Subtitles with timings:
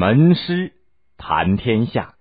[0.00, 0.74] 门师
[1.16, 2.14] 谈天下。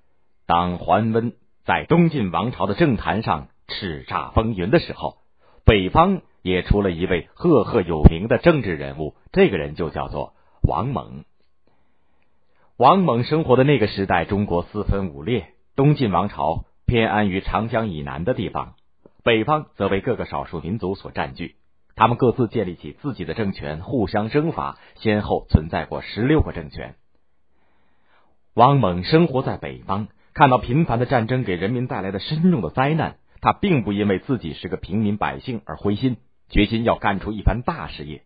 [0.48, 1.34] 当桓温
[1.64, 5.18] 在东晋王朝的政坛上叱咤风云的时候，
[5.64, 11.24] 北方也出了一位赫赫有名的政治人物，这个人就叫做王猛。
[12.78, 18.74] 王猛生活的那个时代，中国四分五裂，东晋王朝偏安于长江以南的地方，
[19.24, 21.58] 北方则为各个少数民族所占据。
[21.96, 26.96] 他们各自建立起自己的政权，互相征伐，先后存在过十六个政权。
[28.58, 30.08] 王猛生活在北方。
[30.34, 36.18] 看到频繁的战争给人民带来的深重的灾难，他并不因为自己是个平民百姓而灰心，
[36.50, 38.24] 决心要干出一番大事业。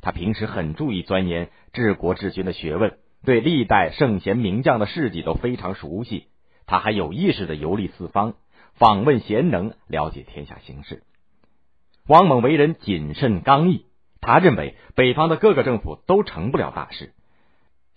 [0.00, 6.28] 他平时很注意钻研治国治军的学问，对历代圣贤名将的事迹都非常熟悉。
[6.64, 8.36] 他还有意识的游历四方，
[8.72, 11.02] 访问贤能，了解天下形势。
[12.06, 13.84] 王猛为人谨慎刚毅，
[14.22, 17.12] 他认为北方的各个政府都成不了大事。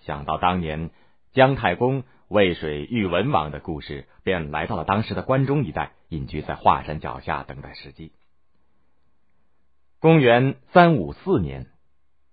[0.05, 0.89] 想到当年
[1.33, 2.03] 姜太公。
[2.31, 8.13] 渭水遇文王的故事，便来到了当时的关中一带，隐居在华山脚下等待时机。
[9.99, 11.67] 公元三五四年，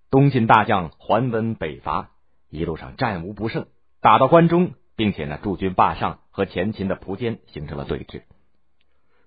[0.08, 2.10] 东晋大将桓温北伐，
[2.48, 3.66] 一路上战无不胜，
[4.00, 8.22] 打到关中，并且呢驻军霸上，和前秦的苻坚形成了对峙。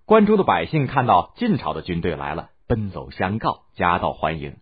[0.06, 4.56] 关中的百姓看到晋朝的军队来了，奔走相告，夹道欢迎。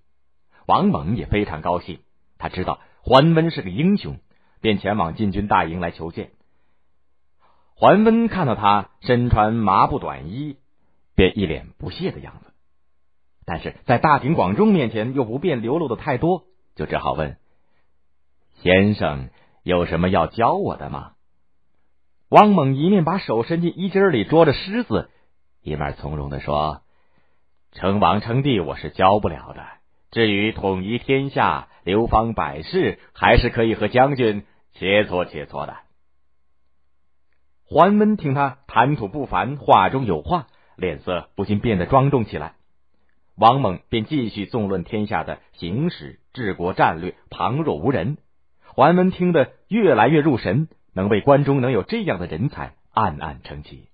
[0.66, 2.00] 王猛也非常高兴，
[2.40, 4.18] 他知道桓温是个英雄。
[4.62, 6.32] 便前往禁军大营来求见。
[7.76, 10.58] 桓温看到他身穿麻布短衣，
[11.16, 12.52] 便一脸不屑的样子。
[13.46, 16.44] 但是在大庭广众面前又不便流露的太多，
[16.76, 17.38] 就只好问
[18.62, 19.30] ：“先生
[19.64, 21.14] 有什么要教我的吗？”
[22.30, 25.10] 王猛一面把手伸进衣襟里捉着狮子，
[25.64, 26.84] 一面从容的说
[27.72, 29.66] ：“称王称帝我是教不了的，
[30.12, 35.78] 至于统一天下、流芳百世，还是可以和将军。”切磋切磋的，
[37.66, 42.54] 桓温听他谈吐不凡，话中有话，脸色不禁变得庄重起来。
[43.36, 48.20] 王猛便继续纵论天下的形势、治国战略，旁若无人。
[48.64, 53.90] 桓温听得越来越入神，能为关中能有这样的人才，暗暗称奇。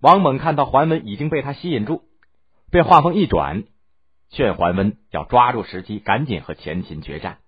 [0.00, 2.02] 王猛看到桓温已经被他吸引住，
[2.70, 3.64] 便话锋一转，
[4.30, 7.38] 劝桓温要抓住时机，赶紧和前秦决战。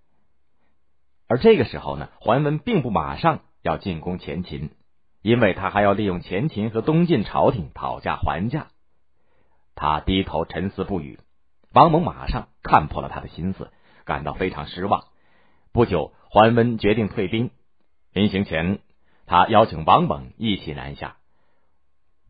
[1.28, 4.70] 而这个时候呢，桓温并不马上要进攻前秦，
[5.22, 8.68] 因为他还要利用前秦和东晋朝廷讨价还价。
[9.74, 11.20] 他低头沉思不语。
[11.72, 13.70] 王猛马上看破了他的心思，
[14.04, 15.04] 感到非常失望。
[15.72, 17.50] 不久，桓温决定退兵。
[18.12, 18.80] 临行前，
[19.26, 21.16] 他邀请王猛一起南下。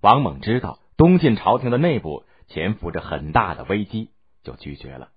[0.02, 4.10] 王猛知道东晋朝廷的内部潜伏着很大的危机，
[4.42, 5.10] 就拒绝了。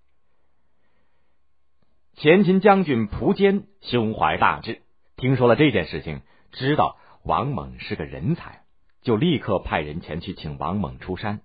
[2.15, 4.81] 前秦将军苻坚胸怀大志，
[5.15, 8.61] 听说了这件事情，知道王猛是个人才，
[9.01, 11.41] 就立刻派人前去请王猛出山。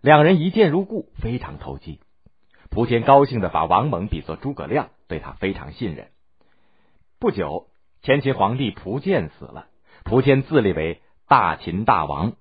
[0.00, 2.00] 两人一见如故，非常投机。
[2.70, 6.08] 苻坚高兴的把王猛比作诸葛亮，对他非常信任。
[7.18, 7.68] 不久，
[8.02, 9.68] 前秦皇帝苻建死了，
[10.04, 12.34] 苻坚自立为大秦大王，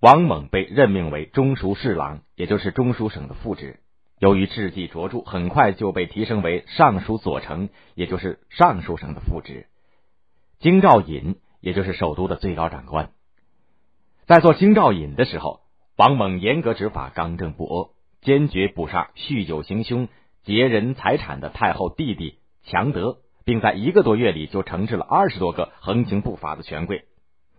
[0.00, 3.80] 王猛被任命为中书侍郎，也就是中书省的副职。
[4.22, 9.66] 由于智计卓著，很快就被提升为尚书左丞，也就是尚书省的副职。
[10.60, 13.10] 京兆尹，也就是首都的最高长官。
[14.26, 15.62] 在做京兆尹的时候，
[15.96, 17.90] 王猛严格执法，刚正不阿，
[18.20, 20.06] 坚决捕杀酗酒行凶、
[20.44, 27.06] 劫人财产的太后弟弟强德，并在一个多月里就惩治了二十多个横行不法的权贵。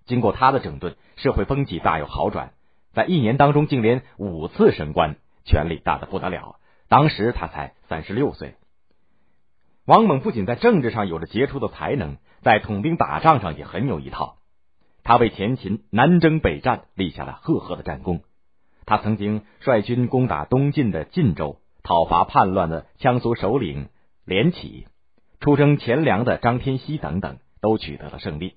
[0.06, 2.54] 经过他的整顿，社会风气大有好转，
[2.94, 5.18] 在一年当中竟连五次升官。
[5.46, 8.56] 权力大的不得了，当时他才三十六岁。
[9.86, 14.38] 王猛不仅在政治上有着杰出的才能，在统兵打仗上也很有一套。
[15.04, 18.22] 他为前秦南征北战立下了赫赫的战功。
[18.86, 23.90] 他曾经率军攻打东晋的晋州，讨伐叛乱的羌族首领
[24.26, 24.88] 连起，
[25.42, 28.56] 出征钱粮的张天锡等等，都取得了胜利。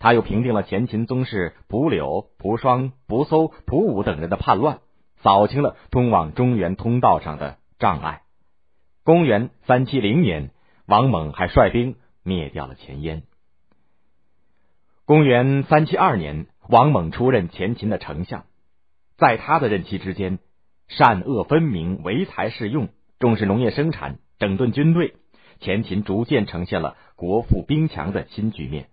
[0.00, 4.80] 他又平定了前秦宗室蒲柳、蒲双、蒲搜、蒲武等人的叛乱。
[5.22, 8.22] 扫清了通往中原通道上的障碍。
[9.04, 10.50] 公元三七零年，
[10.86, 13.22] 王猛还率兵灭掉了前燕。
[15.04, 18.44] 公元三七二年，王猛出任前秦的丞相，
[19.16, 20.38] 在他的任期之间，
[20.86, 22.88] 善恶分明，唯才是用，
[23.18, 25.16] 重视农业生产，整顿军队，
[25.58, 28.88] 前秦逐渐呈现了国富兵强的新局面。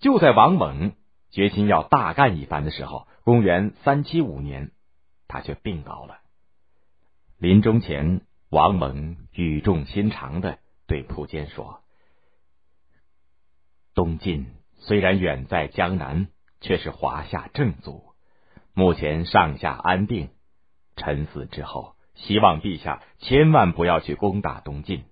[0.00, 0.92] 就在王猛
[1.30, 4.70] 决心要大干一番的时候，公元三七五年。
[5.34, 6.20] 他却病倒了。
[7.38, 8.20] 临终前，
[8.50, 11.80] 王蒙语重心长的对苻坚说
[13.96, 14.46] ：“东晋
[14.76, 16.28] 虽然远在江南，
[16.60, 18.04] 却是华夏正祖，
[18.74, 20.30] 目前上下安定。
[20.94, 25.02] 臣死之后，希望陛下千万不要去攻打东晋。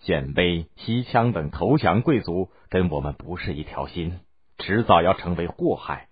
[0.00, 4.18] 鲜卑、西羌等投降贵族跟我们不是一条心，
[4.58, 6.08] 迟早要成为祸害，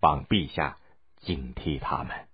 [0.00, 0.78] 望陛下
[1.22, 2.28] 警惕他们。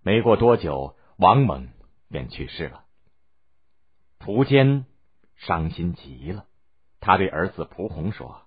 [0.00, 1.68] 没过多久，王猛
[2.08, 2.84] 便去世了。
[4.18, 4.86] 蒲坚
[5.36, 6.46] 伤心极了，
[7.00, 8.42] 他对儿子蒲弘说：“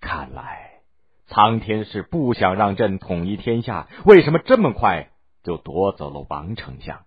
[0.00, 0.80] 看来
[1.26, 5.10] 苍天是不想让朕统一天下，为什么这么快
[5.42, 7.04] 就夺走了王丞相？”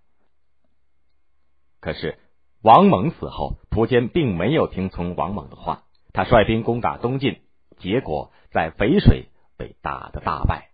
[1.80, 2.20] 可是。
[2.62, 7.42] 王猛死后，蒲坚并没有听从王猛的话，他率兵攻打东晋，
[7.78, 9.30] 结果在淝水
[9.60, 10.69] 被打得大败。